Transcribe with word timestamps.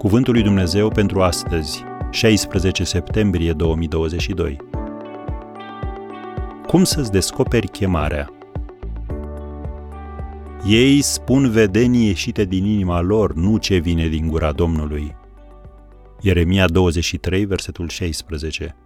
Cuvântul 0.00 0.32
lui 0.32 0.42
Dumnezeu 0.42 0.88
pentru 0.88 1.22
astăzi, 1.22 1.84
16 2.10 2.84
septembrie 2.84 3.52
2022. 3.52 4.56
Cum 6.66 6.84
să-ți 6.84 7.10
descoperi 7.10 7.68
chemarea? 7.68 8.28
Ei 10.66 11.02
spun 11.02 11.50
vedenii 11.50 12.06
ieșite 12.06 12.44
din 12.44 12.64
inima 12.64 13.00
lor, 13.00 13.34
nu 13.34 13.58
ce 13.58 13.76
vine 13.76 14.08
din 14.08 14.28
gura 14.28 14.52
Domnului. 14.52 15.16
Ieremia 16.20 16.66
23, 16.66 17.44
versetul 17.44 17.88
16. 17.88 18.76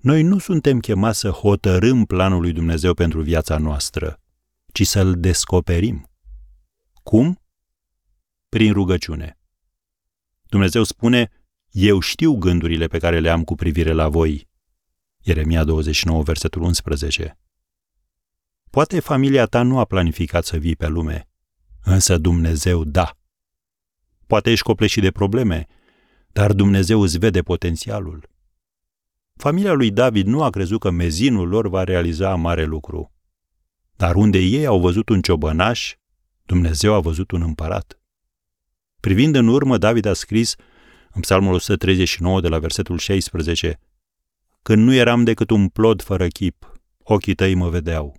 Noi 0.00 0.22
nu 0.22 0.38
suntem 0.38 0.78
chemați 0.78 1.18
să 1.18 1.28
hotărâm 1.28 2.04
planul 2.04 2.40
lui 2.40 2.52
Dumnezeu 2.52 2.94
pentru 2.94 3.20
viața 3.20 3.58
noastră, 3.58 4.20
ci 4.72 4.86
să-l 4.86 5.14
descoperim. 5.20 6.10
Cum? 7.02 7.38
Prin 8.58 8.72
rugăciune. 8.72 9.38
Dumnezeu 10.42 10.82
spune, 10.82 11.30
eu 11.70 12.00
știu 12.00 12.34
gândurile 12.34 12.86
pe 12.86 12.98
care 12.98 13.18
le 13.18 13.30
am 13.30 13.44
cu 13.44 13.54
privire 13.54 13.92
la 13.92 14.08
voi. 14.08 14.48
Ieremia 15.22 15.64
29, 15.64 16.22
versetul 16.22 16.62
11. 16.62 17.38
Poate 18.70 19.00
familia 19.00 19.46
ta 19.46 19.62
nu 19.62 19.78
a 19.78 19.84
planificat 19.84 20.44
să 20.44 20.56
vii 20.56 20.76
pe 20.76 20.86
lume, 20.86 21.28
însă 21.84 22.18
Dumnezeu 22.18 22.84
da. 22.84 23.18
Poate 24.26 24.50
ești 24.50 24.64
copleșit 24.64 25.02
de 25.02 25.10
probleme, 25.10 25.66
dar 26.32 26.52
Dumnezeu 26.52 27.00
îți 27.00 27.18
vede 27.18 27.42
potențialul. 27.42 28.30
Familia 29.34 29.72
lui 29.72 29.90
David 29.90 30.26
nu 30.26 30.42
a 30.42 30.50
crezut 30.50 30.80
că 30.80 30.90
mezinul 30.90 31.48
lor 31.48 31.68
va 31.68 31.84
realiza 31.84 32.34
mare 32.34 32.64
lucru. 32.64 33.12
Dar 33.96 34.14
unde 34.14 34.38
ei 34.38 34.66
au 34.66 34.80
văzut 34.80 35.08
un 35.08 35.22
ciobănaș, 35.22 35.94
Dumnezeu 36.46 36.94
a 36.94 37.00
văzut 37.00 37.30
un 37.30 37.42
împărat. 37.42 37.98
Privind 39.00 39.34
în 39.34 39.48
urmă, 39.48 39.78
David 39.78 40.04
a 40.04 40.12
scris 40.12 40.54
în 41.10 41.20
Psalmul 41.20 41.54
139 41.54 42.40
de 42.40 42.48
la 42.48 42.58
versetul 42.58 42.98
16 42.98 43.80
Când 44.62 44.82
nu 44.82 44.94
eram 44.94 45.24
decât 45.24 45.50
un 45.50 45.68
plod 45.68 46.02
fără 46.02 46.26
chip, 46.26 46.72
ochii 46.98 47.34
tăi 47.34 47.54
mă 47.54 47.68
vedeau. 47.68 48.16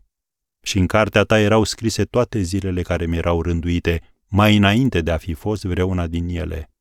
Și 0.62 0.78
în 0.78 0.88
cartea 0.88 1.24
ta 1.24 1.40
erau 1.40 1.64
scrise 1.64 2.04
toate 2.04 2.42
zilele 2.42 2.82
care 2.82 3.06
mi 3.06 3.18
erau 3.18 3.42
rânduite, 3.42 4.02
mai 4.28 4.56
înainte 4.56 5.02
de 5.02 5.12
a 5.12 5.18
fi 5.18 5.34
fost 5.34 5.64
vreuna 5.64 6.08
din 6.08 6.28
ele. 6.28 6.72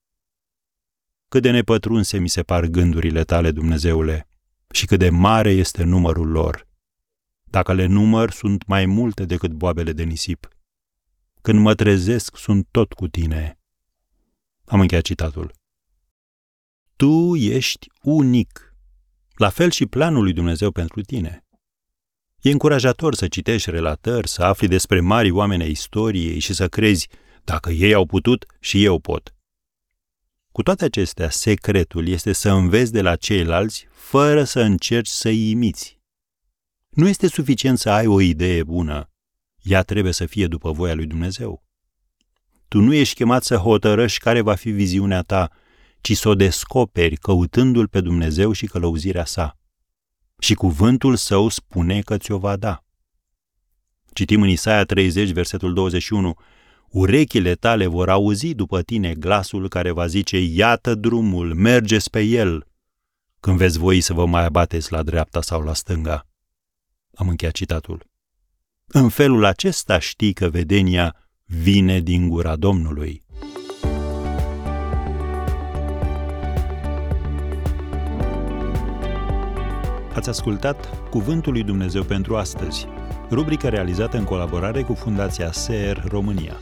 Cât 1.28 1.42
de 1.42 1.50
nepătrunse 1.50 2.18
mi 2.18 2.28
se 2.28 2.42
par 2.42 2.64
gândurile 2.64 3.24
tale, 3.24 3.50
Dumnezeule, 3.50 4.28
și 4.70 4.86
cât 4.86 4.98
de 4.98 5.10
mare 5.10 5.50
este 5.50 5.82
numărul 5.84 6.28
lor. 6.28 6.66
Dacă 7.44 7.72
le 7.72 7.86
număr, 7.86 8.30
sunt 8.30 8.66
mai 8.66 8.86
multe 8.86 9.24
decât 9.24 9.52
boabele 9.52 9.92
de 9.92 10.02
nisip. 10.02 10.48
Când 11.40 11.58
mă 11.58 11.74
trezesc, 11.74 12.36
sunt 12.36 12.68
tot 12.70 12.92
cu 12.92 13.08
tine. 13.08 13.57
Am 14.68 14.80
încheiat 14.80 15.04
citatul. 15.04 15.54
Tu 16.96 17.36
ești 17.36 17.86
unic. 18.02 18.74
La 19.34 19.48
fel 19.48 19.70
și 19.70 19.86
planul 19.86 20.22
lui 20.22 20.32
Dumnezeu 20.32 20.70
pentru 20.70 21.00
tine. 21.00 21.46
E 22.40 22.50
încurajator 22.50 23.14
să 23.14 23.28
citești 23.28 23.70
relatări, 23.70 24.28
să 24.28 24.42
afli 24.42 24.68
despre 24.68 25.00
mari 25.00 25.30
oameni 25.30 25.62
ai 25.62 25.70
istoriei 25.70 26.38
și 26.38 26.54
să 26.54 26.68
crezi, 26.68 27.08
dacă 27.44 27.70
ei 27.70 27.94
au 27.94 28.06
putut, 28.06 28.46
și 28.60 28.84
eu 28.84 28.98
pot. 28.98 29.34
Cu 30.52 30.62
toate 30.62 30.84
acestea, 30.84 31.30
secretul 31.30 32.08
este 32.08 32.32
să 32.32 32.50
înveți 32.50 32.92
de 32.92 33.02
la 33.02 33.16
ceilalți 33.16 33.86
fără 33.90 34.44
să 34.44 34.60
încerci 34.60 35.08
să-i 35.08 35.50
imiți. 35.50 36.00
Nu 36.88 37.08
este 37.08 37.28
suficient 37.28 37.78
să 37.78 37.90
ai 37.90 38.06
o 38.06 38.20
idee 38.20 38.62
bună, 38.64 39.10
ea 39.62 39.82
trebuie 39.82 40.12
să 40.12 40.26
fie 40.26 40.46
după 40.46 40.72
voia 40.72 40.94
lui 40.94 41.06
Dumnezeu. 41.06 41.67
Tu 42.68 42.80
nu 42.80 42.94
ești 42.94 43.14
chemat 43.14 43.44
să 43.44 43.56
hotărăști 43.56 44.18
care 44.18 44.40
va 44.40 44.54
fi 44.54 44.70
viziunea 44.70 45.22
ta, 45.22 45.50
ci 46.00 46.16
să 46.16 46.28
o 46.28 46.34
descoperi 46.34 47.16
căutându-L 47.16 47.88
pe 47.88 48.00
Dumnezeu 48.00 48.52
și 48.52 48.66
călăuzirea 48.66 49.24
sa. 49.24 49.58
Și 50.38 50.54
cuvântul 50.54 51.16
său 51.16 51.48
spune 51.48 52.00
că 52.00 52.16
ți-o 52.16 52.38
va 52.38 52.56
da. 52.56 52.84
Citim 54.12 54.42
în 54.42 54.48
Isaia 54.48 54.84
30, 54.84 55.30
versetul 55.30 55.74
21, 55.74 56.34
Urechile 56.88 57.54
tale 57.54 57.86
vor 57.86 58.08
auzi 58.08 58.54
după 58.54 58.82
tine 58.82 59.14
glasul 59.14 59.68
care 59.68 59.90
va 59.90 60.06
zice, 60.06 60.38
iată 60.38 60.94
drumul, 60.94 61.54
mergeți 61.54 62.10
pe 62.10 62.20
el, 62.20 62.66
când 63.40 63.56
veți 63.56 63.78
voi 63.78 64.00
să 64.00 64.12
vă 64.12 64.26
mai 64.26 64.44
abateți 64.44 64.92
la 64.92 65.02
dreapta 65.02 65.42
sau 65.42 65.62
la 65.62 65.74
stânga. 65.74 66.26
Am 67.14 67.28
încheiat 67.28 67.54
citatul. 67.54 68.06
În 68.86 69.08
felul 69.08 69.44
acesta 69.44 69.98
știi 69.98 70.32
că 70.32 70.48
vedenia 70.48 71.27
vine 71.50 72.00
din 72.00 72.28
gura 72.28 72.56
Domnului. 72.56 73.22
Ați 80.14 80.28
ascultat 80.28 81.08
Cuvântul 81.10 81.52
lui 81.52 81.62
Dumnezeu 81.62 82.02
pentru 82.02 82.36
astăzi, 82.36 82.86
rubrica 83.30 83.68
realizată 83.68 84.16
în 84.16 84.24
colaborare 84.24 84.82
cu 84.82 84.94
Fundația 84.94 85.52
SER 85.52 86.04
România. 86.08 86.56